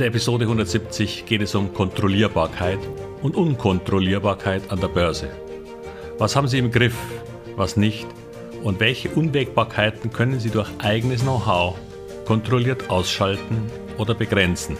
[0.00, 2.78] der Episode 170 geht es um Kontrollierbarkeit
[3.20, 5.28] und Unkontrollierbarkeit an der Börse.
[6.16, 6.96] Was haben Sie im Griff,
[7.54, 8.06] was nicht
[8.62, 11.76] und welche Unwägbarkeiten können Sie durch eigenes Know-how
[12.24, 14.78] kontrolliert ausschalten oder begrenzen?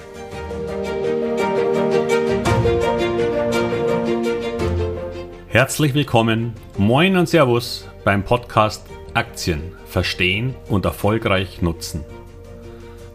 [5.48, 12.06] Herzlich willkommen, moin und Servus beim Podcast Aktien verstehen und erfolgreich nutzen.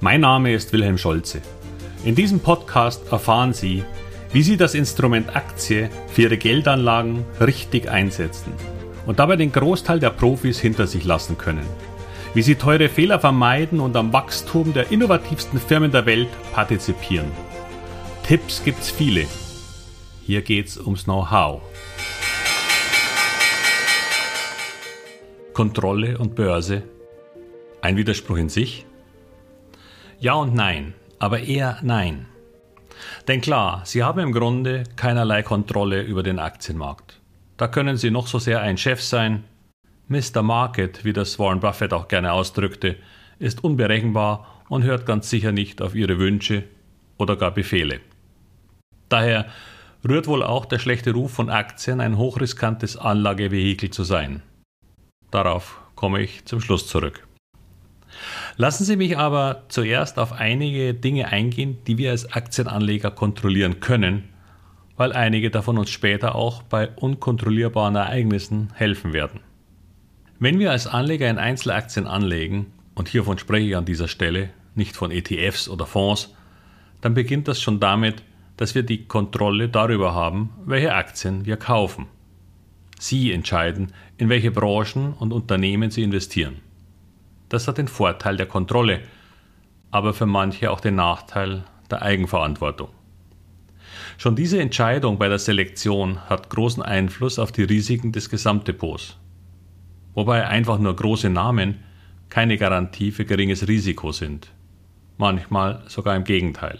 [0.01, 1.41] Mein Name ist Wilhelm Scholze.
[2.05, 3.83] In diesem Podcast erfahren Sie,
[4.31, 8.53] wie Sie das Instrument Aktie für Ihre Geldanlagen richtig einsetzen
[9.07, 11.65] und dabei den Großteil der Profis hinter sich lassen können.
[12.35, 17.31] Wie Sie teure Fehler vermeiden und am Wachstum der innovativsten Firmen der Welt partizipieren.
[18.21, 19.25] Tipps gibt's viele.
[20.27, 21.63] Hier geht's ums Know-how.
[25.53, 26.83] Kontrolle und Börse.
[27.81, 28.85] Ein Widerspruch in sich?
[30.19, 32.25] Ja und nein, aber eher nein.
[33.27, 37.19] Denn klar, Sie haben im Grunde keinerlei Kontrolle über den Aktienmarkt.
[37.57, 39.43] Da können Sie noch so sehr ein Chef sein.
[40.07, 40.41] Mr.
[40.41, 42.97] Market, wie das Warren Buffett auch gerne ausdrückte,
[43.39, 46.63] ist unberechenbar und hört ganz sicher nicht auf Ihre Wünsche
[47.17, 48.01] oder gar Befehle.
[49.09, 49.47] Daher
[50.07, 54.41] rührt wohl auch der schlechte Ruf von Aktien, ein hochriskantes Anlagevehikel zu sein.
[55.31, 57.24] Darauf komme ich zum Schluss zurück.
[58.57, 64.29] Lassen Sie mich aber zuerst auf einige Dinge eingehen, die wir als Aktienanleger kontrollieren können,
[64.95, 69.41] weil einige davon uns später auch bei unkontrollierbaren Ereignissen helfen werden.
[70.39, 74.95] Wenn wir als Anleger in Einzelaktien anlegen, und hiervon spreche ich an dieser Stelle, nicht
[74.95, 76.33] von ETFs oder Fonds,
[77.01, 78.23] dann beginnt das schon damit,
[78.55, 82.07] dass wir die Kontrolle darüber haben, welche Aktien wir kaufen.
[82.99, 86.61] Sie entscheiden, in welche Branchen und Unternehmen Sie investieren.
[87.55, 88.99] Das hat den Vorteil der Kontrolle,
[89.89, 92.89] aber für manche auch den Nachteil der Eigenverantwortung.
[94.17, 99.17] Schon diese Entscheidung bei der Selektion hat großen Einfluss auf die Risiken des Gesamtdepots,
[100.15, 101.81] wobei einfach nur große Namen
[102.27, 104.51] keine Garantie für geringes Risiko sind,
[105.17, 106.79] manchmal sogar im Gegenteil.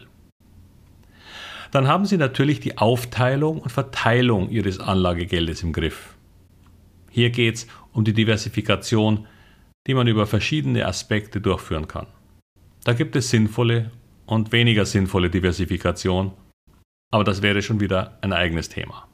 [1.71, 6.17] Dann haben Sie natürlich die Aufteilung und Verteilung Ihres Anlagegeldes im Griff.
[7.11, 9.25] Hier geht es um die Diversifikation,
[9.87, 12.07] die man über verschiedene Aspekte durchführen kann.
[12.83, 13.91] Da gibt es sinnvolle
[14.25, 16.31] und weniger sinnvolle Diversifikation,
[17.11, 19.07] aber das wäre schon wieder ein eigenes Thema.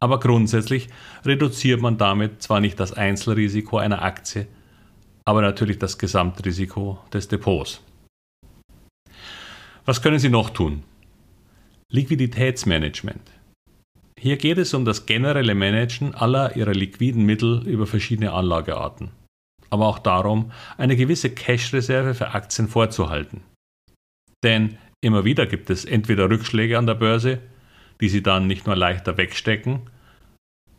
[0.00, 0.88] Aber grundsätzlich
[1.24, 4.46] reduziert man damit zwar nicht das Einzelrisiko einer Aktie,
[5.24, 7.80] aber natürlich das Gesamtrisiko des Depots.
[9.84, 10.82] Was können Sie noch tun?
[11.90, 13.30] Liquiditätsmanagement.
[14.18, 19.10] Hier geht es um das generelle Managen aller ihrer liquiden Mittel über verschiedene Anlagearten,
[19.72, 23.42] aber auch darum, eine gewisse Cash-Reserve für Aktien vorzuhalten.
[24.44, 27.38] Denn immer wieder gibt es entweder Rückschläge an der Börse,
[28.00, 29.88] die sie dann nicht nur leichter wegstecken,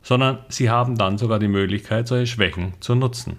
[0.03, 3.37] sondern sie haben dann sogar die Möglichkeit, solche Schwächen zu nutzen.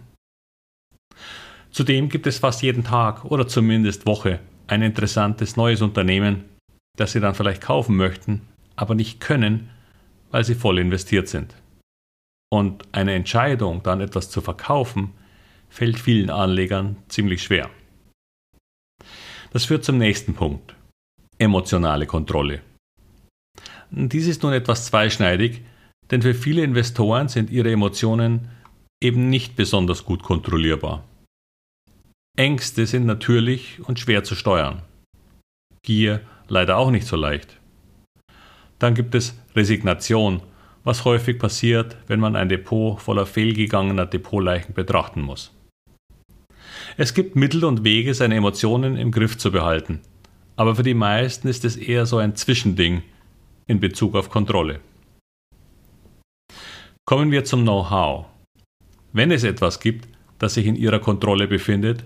[1.71, 6.45] Zudem gibt es fast jeden Tag oder zumindest Woche ein interessantes neues Unternehmen,
[6.97, 8.43] das Sie dann vielleicht kaufen möchten,
[8.75, 9.71] aber nicht können,
[10.33, 11.55] weil sie voll investiert sind.
[12.51, 15.13] Und eine Entscheidung, dann etwas zu verkaufen,
[15.75, 17.69] fällt vielen Anlegern ziemlich schwer.
[19.51, 20.77] Das führt zum nächsten Punkt.
[21.37, 22.61] Emotionale Kontrolle.
[23.91, 25.63] Dies ist nun etwas zweischneidig,
[26.13, 28.51] denn für viele Investoren sind ihre Emotionen
[29.03, 31.03] eben nicht besonders gut kontrollierbar.
[32.37, 34.83] Ängste sind natürlich und schwer zu steuern.
[35.83, 37.59] Gier leider auch nicht so leicht.
[38.79, 40.41] Dann gibt es Resignation,
[40.85, 45.51] was häufig passiert, wenn man ein Depot voller fehlgegangener Depotleichen betrachten muss.
[46.97, 50.01] Es gibt Mittel und Wege, seine Emotionen im Griff zu behalten,
[50.57, 53.03] aber für die meisten ist es eher so ein Zwischending
[53.67, 54.81] in Bezug auf Kontrolle.
[57.05, 58.27] Kommen wir zum Know-how.
[59.13, 60.09] Wenn es etwas gibt,
[60.39, 62.05] das sich in Ihrer Kontrolle befindet,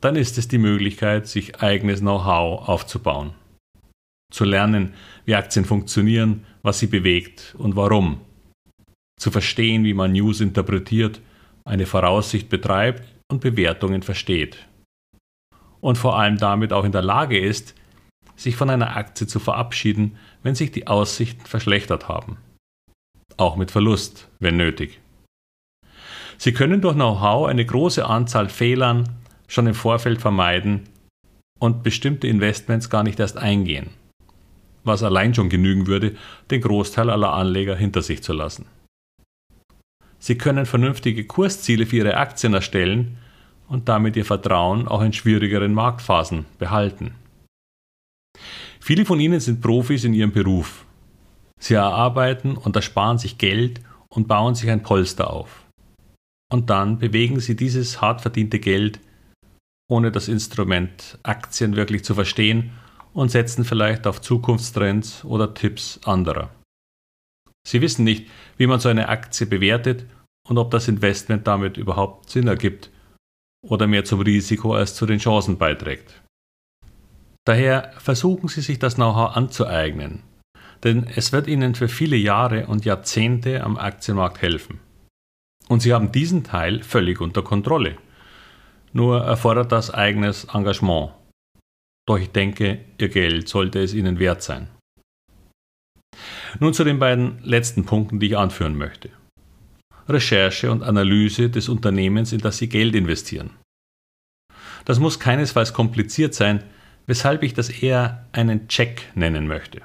[0.00, 3.32] dann ist es die Möglichkeit, sich eigenes Know-how aufzubauen
[4.30, 4.94] zu lernen,
[5.24, 8.20] wie Aktien funktionieren, was sie bewegt und warum,
[9.18, 11.20] zu verstehen, wie man News interpretiert,
[11.64, 14.66] eine Voraussicht betreibt und Bewertungen versteht.
[15.80, 17.74] Und vor allem damit auch in der Lage ist,
[18.34, 22.38] sich von einer Aktie zu verabschieden, wenn sich die Aussichten verschlechtert haben.
[23.36, 25.00] Auch mit Verlust, wenn nötig.
[26.38, 29.08] Sie können durch Know-how eine große Anzahl Fehlern
[29.48, 30.88] schon im Vorfeld vermeiden
[31.58, 33.90] und bestimmte Investments gar nicht erst eingehen
[34.86, 36.14] was allein schon genügen würde,
[36.50, 38.66] den Großteil aller Anleger hinter sich zu lassen.
[40.26, 43.16] Sie können vernünftige Kursziele für Ihre Aktien erstellen
[43.68, 47.14] und damit Ihr Vertrauen auch in schwierigeren Marktphasen behalten.
[48.80, 50.84] Viele von Ihnen sind Profis in Ihrem Beruf.
[51.60, 55.64] Sie erarbeiten und ersparen sich Geld und bauen sich ein Polster auf.
[56.52, 58.98] Und dann bewegen Sie dieses hart verdiente Geld,
[59.88, 62.72] ohne das Instrument Aktien wirklich zu verstehen,
[63.12, 66.50] und setzen vielleicht auf Zukunftstrends oder Tipps anderer.
[67.64, 68.26] Sie wissen nicht,
[68.56, 70.04] wie man so eine Aktie bewertet
[70.48, 72.90] und ob das Investment damit überhaupt Sinn ergibt
[73.64, 76.22] oder mehr zum Risiko als zu den Chancen beiträgt.
[77.44, 80.22] Daher versuchen Sie sich das Know-how anzueignen,
[80.82, 84.80] denn es wird Ihnen für viele Jahre und Jahrzehnte am Aktienmarkt helfen.
[85.68, 87.98] Und Sie haben diesen Teil völlig unter Kontrolle.
[88.92, 91.12] Nur erfordert das eigenes Engagement.
[92.08, 94.68] Doch ich denke, Ihr Geld sollte es Ihnen wert sein.
[96.60, 99.10] Nun zu den beiden letzten Punkten, die ich anführen möchte.
[100.08, 103.50] Recherche und Analyse des Unternehmens, in das Sie Geld investieren.
[104.84, 106.62] Das muss keinesfalls kompliziert sein,
[107.06, 109.82] weshalb ich das eher einen Check nennen möchte.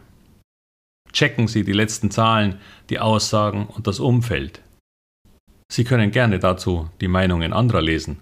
[1.12, 2.60] Checken Sie die letzten Zahlen,
[2.90, 4.62] die Aussagen und das Umfeld.
[5.72, 8.20] Sie können gerne dazu die Meinungen anderer lesen,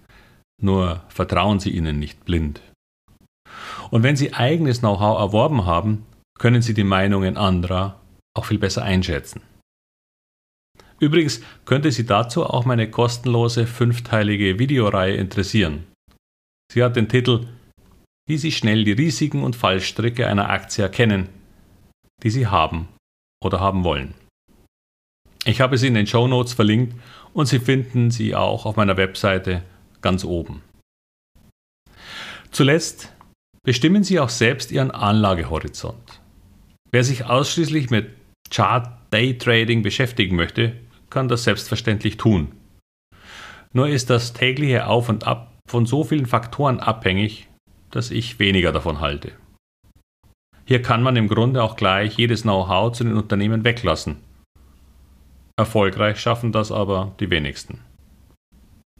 [0.61, 2.61] nur vertrauen Sie ihnen nicht blind.
[3.91, 6.05] Und wenn Sie eigenes Know-how erworben haben,
[6.37, 7.99] können Sie die Meinungen anderer
[8.35, 9.41] auch viel besser einschätzen.
[10.99, 15.85] Übrigens könnte Sie dazu auch meine kostenlose fünfteilige Videoreihe interessieren.
[16.71, 17.47] Sie hat den Titel
[18.29, 21.29] wie Sie schnell die Risiken und Fallstricke einer Aktie erkennen,
[22.21, 22.87] die Sie haben
[23.43, 24.13] oder haben wollen.
[25.45, 26.93] Ich habe sie in den Show Notes verlinkt
[27.33, 29.63] und Sie finden sie auch auf meiner Webseite
[30.01, 30.61] ganz oben.
[32.51, 33.11] Zuletzt
[33.63, 36.21] bestimmen Sie auch selbst Ihren Anlagehorizont.
[36.91, 38.11] Wer sich ausschließlich mit
[38.51, 40.75] Chart Day Trading beschäftigen möchte,
[41.09, 42.51] kann das selbstverständlich tun.
[43.73, 47.47] Nur ist das tägliche Auf und Ab von so vielen Faktoren abhängig,
[47.91, 49.31] dass ich weniger davon halte.
[50.65, 54.17] Hier kann man im Grunde auch gleich jedes Know-how zu den Unternehmen weglassen.
[55.57, 57.81] Erfolgreich schaffen das aber die wenigsten.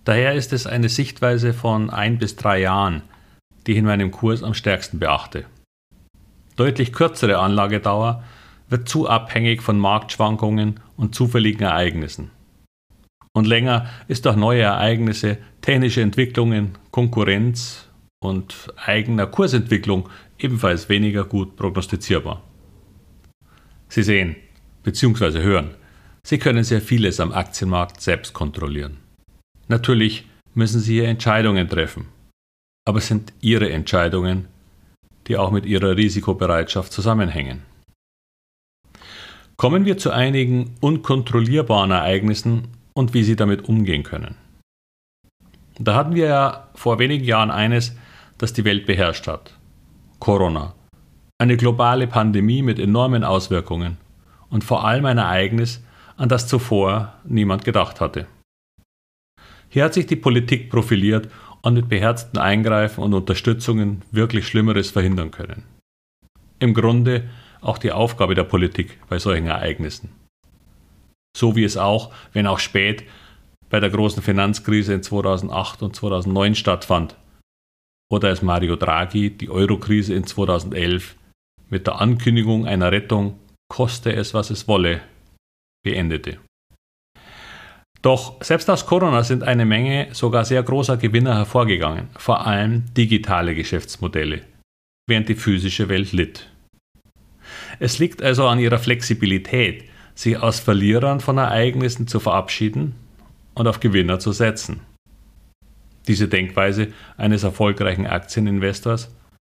[0.03, 3.03] Daher ist es eine Sichtweise von ein bis drei Jahren,
[3.65, 5.45] die ich in meinem Kurs am stärksten beachte.
[6.55, 8.23] Deutlich kürzere Anlagedauer
[8.67, 12.29] wird zu abhängig von Marktschwankungen und zufälligen Ereignissen.
[13.33, 17.87] Und länger ist durch neue Ereignisse, technische Entwicklungen, Konkurrenz
[18.21, 22.43] und eigener Kursentwicklung ebenfalls weniger gut prognostizierbar.
[23.87, 24.35] Sie sehen
[24.83, 25.41] bzw.
[25.41, 25.71] hören,
[26.27, 28.97] Sie können sehr vieles am Aktienmarkt selbst kontrollieren.
[29.69, 32.07] Natürlich müssen Sie hier Entscheidungen treffen,
[32.85, 34.49] aber es sind Ihre Entscheidungen,
[35.27, 37.68] die auch mit Ihrer Risikobereitschaft zusammenhängen.
[39.59, 44.35] Kommen wir zu einigen unkontrollierbaren Ereignissen und wie Sie damit umgehen können.
[45.77, 47.93] Da hatten wir ja vor wenigen Jahren eines,
[48.37, 49.53] das die Welt beherrscht hat.
[50.19, 50.75] Corona.
[51.39, 53.97] Eine globale Pandemie mit enormen Auswirkungen
[54.49, 55.83] und vor allem ein Ereignis,
[56.15, 58.27] an das zuvor niemand gedacht hatte.
[59.67, 61.27] Hier hat sich die Politik profiliert
[61.63, 65.63] und mit beherzten Eingreifen und Unterstützungen wirklich Schlimmeres verhindern können.
[66.59, 67.25] Im Grunde
[67.61, 70.09] auch die Aufgabe der Politik bei solchen Ereignissen.
[71.37, 73.03] So wie es auch, wenn auch spät,
[73.69, 77.15] bei der großen Finanzkrise in 2008 und 2009 stattfand
[78.11, 81.15] oder als Mario Draghi die Eurokrise in 2011
[81.69, 83.39] mit der Ankündigung einer Rettung,
[83.71, 85.01] koste es, was es wolle,
[85.83, 86.39] beendete.
[88.01, 93.53] Doch selbst aus Corona sind eine Menge sogar sehr großer Gewinner hervorgegangen, vor allem digitale
[93.53, 94.41] Geschäftsmodelle,
[95.07, 96.49] während die physische Welt litt.
[97.79, 102.95] Es liegt also an ihrer Flexibilität, sich aus Verlierern von Ereignissen zu verabschieden
[103.53, 104.81] und auf Gewinner zu setzen.
[106.07, 109.15] Diese Denkweise eines erfolgreichen Aktieninvestors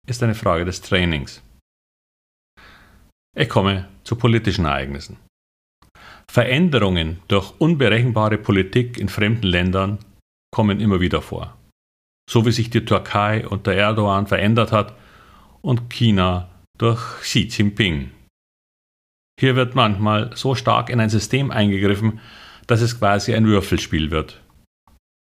[0.07, 1.41] ist eine Frage des Trainings.
[3.35, 5.17] Ich komme zu politischen Ereignissen.
[6.29, 9.99] Veränderungen durch unberechenbare Politik in fremden Ländern
[10.53, 11.57] kommen immer wieder vor.
[12.29, 14.95] So wie sich die Türkei unter Erdogan verändert hat
[15.61, 16.50] und China
[16.81, 18.11] durch Xi Jinping.
[19.39, 22.19] Hier wird manchmal so stark in ein System eingegriffen,
[22.65, 24.41] dass es quasi ein Würfelspiel wird.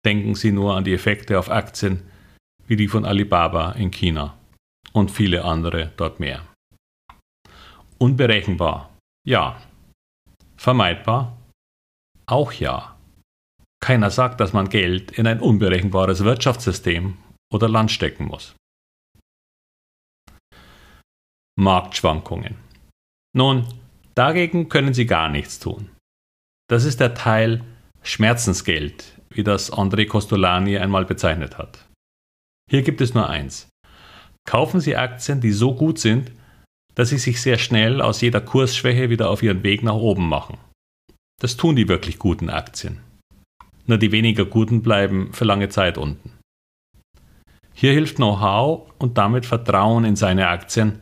[0.04, 2.02] Denken Sie nur an die Effekte auf Aktien
[2.66, 4.36] wie die von Alibaba in China
[4.92, 6.46] und viele andere dort mehr.
[7.96, 8.94] Unberechenbar,
[9.26, 9.60] ja.
[10.56, 11.38] Vermeidbar,
[12.26, 12.96] auch ja.
[13.80, 17.16] Keiner sagt, dass man Geld in ein unberechenbares Wirtschaftssystem
[17.50, 18.54] oder Land stecken muss.
[21.58, 22.54] Marktschwankungen.
[23.36, 23.66] Nun,
[24.14, 25.90] dagegen können Sie gar nichts tun.
[26.68, 27.64] Das ist der Teil
[28.02, 31.84] Schmerzensgeld, wie das André Costolani einmal bezeichnet hat.
[32.70, 33.68] Hier gibt es nur eins.
[34.46, 36.30] Kaufen Sie Aktien, die so gut sind,
[36.94, 40.58] dass sie sich sehr schnell aus jeder Kursschwäche wieder auf ihren Weg nach oben machen.
[41.40, 43.00] Das tun die wirklich guten Aktien.
[43.86, 46.38] Nur die weniger guten bleiben für lange Zeit unten.
[47.72, 51.00] Hier hilft Know-how und damit Vertrauen in seine Aktien,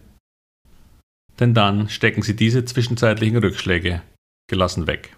[1.40, 4.02] denn dann stecken sie diese zwischenzeitlichen Rückschläge
[4.48, 5.16] gelassen weg.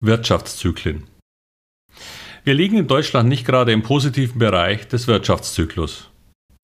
[0.00, 1.06] Wirtschaftszyklen.
[2.44, 6.10] Wir liegen in Deutschland nicht gerade im positiven Bereich des Wirtschaftszyklus.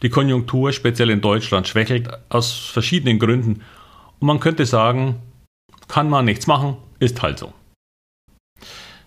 [0.02, 3.62] Die Konjunktur, speziell in Deutschland, schwächelt aus verschiedenen Gründen
[4.20, 5.20] und man könnte sagen,
[5.88, 7.52] kann man nichts machen, ist halt so.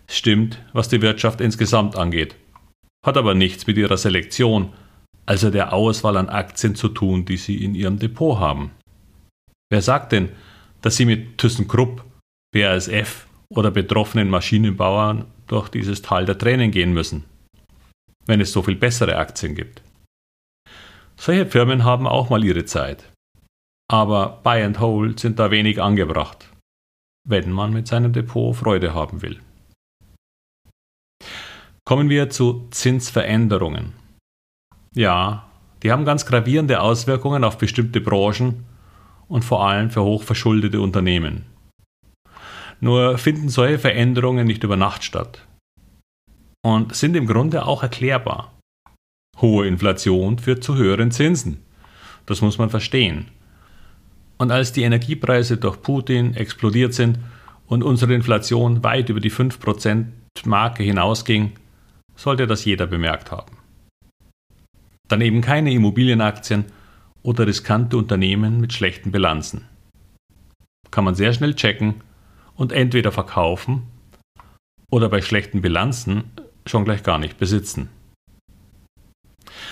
[0.09, 2.35] Stimmt, was die Wirtschaft insgesamt angeht,
[3.05, 4.73] hat aber nichts mit ihrer Selektion,
[5.27, 8.71] also der Auswahl an Aktien zu tun, die sie in ihrem Depot haben.
[9.69, 10.29] Wer sagt denn,
[10.81, 12.03] dass sie mit ThyssenKrupp,
[12.53, 17.25] BASF oder betroffenen Maschinenbauern durch dieses Tal der Tränen gehen müssen,
[18.25, 19.81] wenn es so viel bessere Aktien gibt?
[21.19, 23.11] Solche Firmen haben auch mal ihre Zeit.
[23.89, 26.49] Aber Buy and Hold sind da wenig angebracht,
[27.27, 29.41] wenn man mit seinem Depot Freude haben will.
[31.85, 33.93] Kommen wir zu Zinsveränderungen.
[34.97, 35.45] Ja,
[35.83, 38.65] die haben ganz gravierende Auswirkungen auf bestimmte Branchen
[39.27, 41.45] und vor allem für hochverschuldete Unternehmen.
[42.79, 45.45] Nur finden solche Veränderungen nicht über Nacht statt
[46.65, 48.57] und sind im Grunde auch erklärbar.
[49.39, 51.63] Hohe Inflation führt zu höheren Zinsen.
[52.25, 53.27] Das muss man verstehen.
[54.39, 57.19] Und als die Energiepreise durch Putin explodiert sind
[57.67, 60.05] und unsere Inflation weit über die 5%
[60.45, 61.51] Marke hinausging,
[62.15, 63.56] sollte das jeder bemerkt haben.
[65.07, 66.65] Daneben keine Immobilienaktien
[67.23, 69.65] oder riskante Unternehmen mit schlechten Bilanzen.
[70.91, 71.95] Kann man sehr schnell checken
[72.55, 73.83] und entweder verkaufen
[74.89, 76.31] oder bei schlechten Bilanzen
[76.65, 77.89] schon gleich gar nicht besitzen.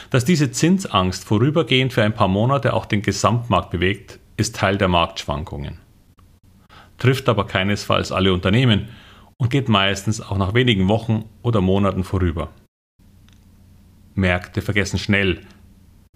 [0.09, 4.87] Dass diese Zinsangst vorübergehend für ein paar Monate auch den Gesamtmarkt bewegt, ist Teil der
[4.87, 5.79] Marktschwankungen.
[6.97, 8.89] Trifft aber keinesfalls alle Unternehmen
[9.37, 12.49] und geht meistens auch nach wenigen Wochen oder Monaten vorüber.
[14.15, 15.41] Märkte vergessen schnell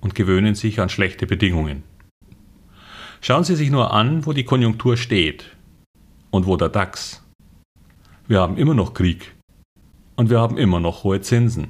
[0.01, 1.83] und gewöhnen sich an schlechte Bedingungen.
[3.21, 5.45] Schauen Sie sich nur an, wo die Konjunktur steht
[6.31, 7.23] und wo der DAX.
[8.27, 9.35] Wir haben immer noch Krieg
[10.15, 11.67] und wir haben immer noch hohe Zinsen.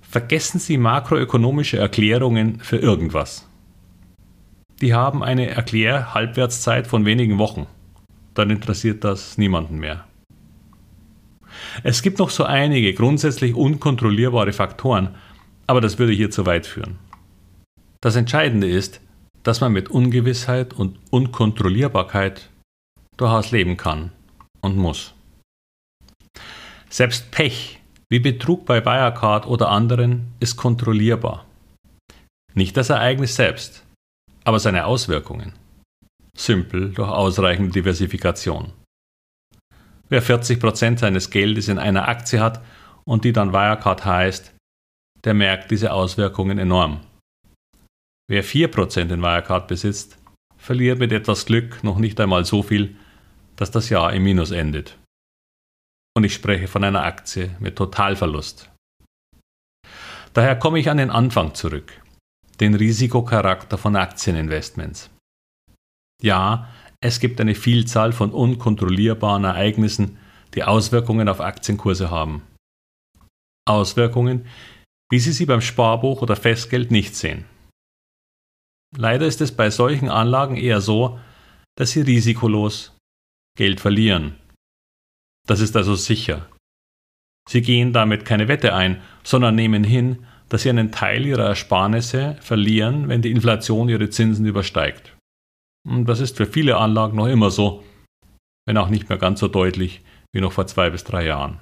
[0.00, 3.48] Vergessen Sie makroökonomische Erklärungen für irgendwas.
[4.80, 7.66] Die haben eine Erklärhalbwertszeit von wenigen Wochen.
[8.34, 10.04] Dann interessiert das niemanden mehr.
[11.82, 15.14] Es gibt noch so einige grundsätzlich unkontrollierbare Faktoren,
[15.66, 16.98] aber das würde hier zu weit führen.
[18.00, 19.00] Das Entscheidende ist,
[19.42, 22.50] dass man mit Ungewissheit und Unkontrollierbarkeit
[23.16, 24.12] durchaus leben kann
[24.60, 25.14] und muss.
[26.88, 31.44] Selbst Pech wie Betrug bei Wirecard oder anderen ist kontrollierbar.
[32.54, 33.84] Nicht das Ereignis selbst,
[34.44, 35.52] aber seine Auswirkungen.
[36.36, 38.72] Simpel durch ausreichende Diversifikation.
[40.08, 42.62] Wer 40% seines Geldes in einer Aktie hat
[43.04, 44.54] und die dann Wirecard heißt,
[45.24, 47.00] der merkt diese Auswirkungen enorm.
[48.28, 50.18] Wer 4% in Wirecard besitzt,
[50.56, 52.96] verliert mit etwas Glück noch nicht einmal so viel,
[53.56, 54.96] dass das Jahr im Minus endet
[56.16, 58.70] und ich spreche von einer Aktie mit Totalverlust.
[60.32, 62.00] Daher komme ich an den Anfang zurück,
[62.58, 65.10] den Risikocharakter von Aktieninvestments.
[66.22, 70.18] Ja, es gibt eine Vielzahl von unkontrollierbaren Ereignissen,
[70.54, 72.42] die Auswirkungen auf Aktienkurse haben.
[73.68, 74.46] Auswirkungen,
[75.10, 77.44] wie Sie sie beim Sparbuch oder Festgeld nicht sehen.
[78.96, 81.18] Leider ist es bei solchen Anlagen eher so,
[81.76, 82.96] dass Sie risikolos
[83.58, 84.36] Geld verlieren
[85.46, 86.48] das ist also sicher.
[87.48, 92.36] Sie gehen damit keine Wette ein, sondern nehmen hin, dass sie einen Teil ihrer Ersparnisse
[92.40, 95.15] verlieren, wenn die Inflation ihre Zinsen übersteigt.
[95.86, 97.84] Und das ist für viele Anlagen noch immer so,
[98.66, 100.02] wenn auch nicht mehr ganz so deutlich
[100.32, 101.60] wie noch vor zwei bis drei Jahren.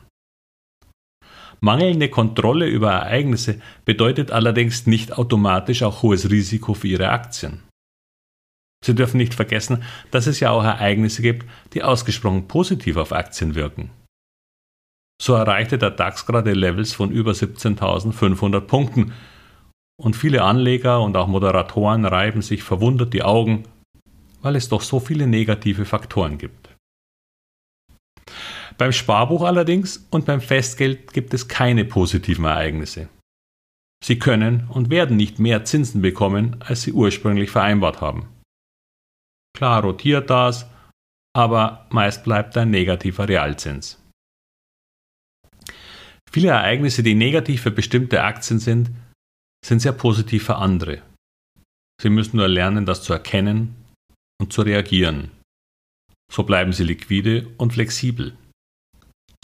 [1.61, 7.63] Mangelnde Kontrolle über Ereignisse bedeutet allerdings nicht automatisch auch hohes Risiko für Ihre Aktien.
[8.85, 13.55] Sie dürfen nicht vergessen, dass es ja auch Ereignisse gibt, die ausgesprochen positiv auf Aktien
[13.55, 13.91] wirken.
[15.23, 19.13] So erreichte der DAX gerade Levels von über 17.500 Punkten
[19.97, 23.65] und viele Anleger und auch Moderatoren reiben sich verwundert die Augen,
[24.45, 26.69] weil es doch so viele negative Faktoren gibt.
[28.77, 33.09] Beim Sparbuch allerdings und beim Festgeld gibt es keine positiven Ereignisse.
[34.05, 38.29] Sie können und werden nicht mehr Zinsen bekommen, als sie ursprünglich vereinbart haben.
[39.57, 40.67] Klar rotiert das,
[41.35, 43.99] aber meist bleibt ein negativer Realzins.
[46.31, 48.91] Viele Ereignisse, die negativ für bestimmte Aktien sind,
[49.65, 51.03] sind sehr positiv für andere,
[52.01, 53.77] Sie müssen nur lernen, das zu erkennen
[54.41, 55.31] und zu reagieren.
[56.33, 58.37] So bleiben Sie liquide und flexibel.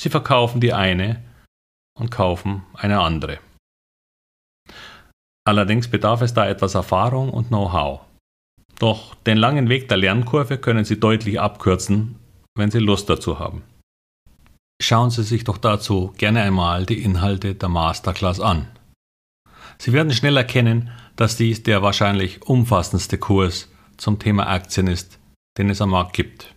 [0.00, 1.22] Sie verkaufen die eine
[1.98, 3.38] und kaufen eine andere.
[5.46, 8.00] Allerdings bedarf es da etwas Erfahrung und Know-how.
[8.78, 12.16] Doch den langen Weg der Lernkurve können Sie deutlich abkürzen,
[12.56, 13.62] wenn Sie Lust dazu haben.
[14.82, 18.68] Schauen Sie sich doch dazu gerne einmal die Inhalte der Masterclass an.
[19.78, 23.68] Sie werden schnell erkennen, dass dies der wahrscheinlich umfassendste Kurs
[24.00, 25.18] zum Thema Aktien ist,
[25.58, 26.54] den es am Markt gibt.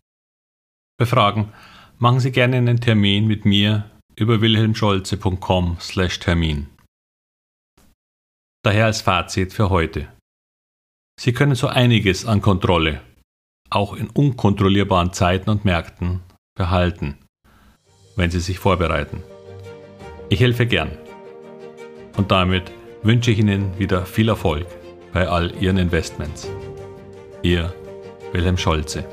[0.97, 1.53] Bei Fragen
[1.99, 6.67] machen Sie gerne einen Termin mit mir über wilhelmscholze.com/termin.
[8.63, 10.07] Daher als Fazit für heute.
[11.19, 13.01] Sie können so einiges an Kontrolle,
[13.69, 16.21] auch in unkontrollierbaren Zeiten und Märkten,
[16.55, 17.17] behalten,
[18.15, 19.21] wenn Sie sich vorbereiten.
[20.29, 20.97] Ich helfe gern.
[22.15, 22.71] Und damit
[23.01, 24.65] wünsche ich Ihnen wieder viel Erfolg
[25.11, 26.49] bei all Ihren Investments.
[27.43, 27.73] Ihr
[28.31, 29.03] Wilhelm Scholze.